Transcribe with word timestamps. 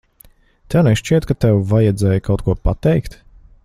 Tev 0.73 0.83
nešķiet, 0.87 1.29
ka 1.33 1.37
tev 1.47 1.61
vajadzēja 1.75 2.27
kaut 2.31 2.49
ko 2.49 2.61
pateikt? 2.69 3.21